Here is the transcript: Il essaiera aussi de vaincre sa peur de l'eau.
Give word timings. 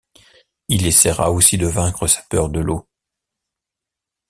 Il 0.67 0.87
essaiera 0.87 1.31
aussi 1.31 1.59
de 1.59 1.67
vaincre 1.67 2.07
sa 2.07 2.23
peur 2.23 2.49
de 2.49 2.59
l'eau. 2.59 2.89